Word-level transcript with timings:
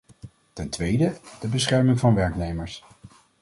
Ten 0.53 0.69
tweede: 0.69 1.17
de 1.41 1.47
bescherming 1.47 1.99
van 1.99 2.13
werknemers. 2.15 2.83